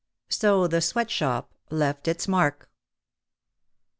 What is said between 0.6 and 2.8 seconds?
the sweatshop left its mark.